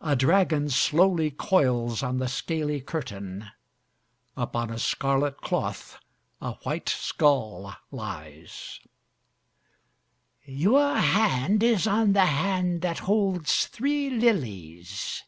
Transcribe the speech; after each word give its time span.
A 0.00 0.14
dragon 0.14 0.70
slowly 0.70 1.32
coils 1.32 2.04
on 2.04 2.18
the 2.18 2.28
scaly 2.28 2.80
curtain. 2.80 3.46
Upon 4.36 4.70
a 4.70 4.78
scarlet 4.78 5.38
cloth 5.40 5.98
a 6.40 6.52
white 6.62 6.88
skull 6.88 7.74
lies. 7.90 8.78
'Your 10.44 10.98
hand 10.98 11.64
is 11.64 11.88
on 11.88 12.12
the 12.12 12.26
hand 12.26 12.82
that 12.82 13.00
holds 13.00 13.66
three 13.66 14.08
lilies. 14.08 15.24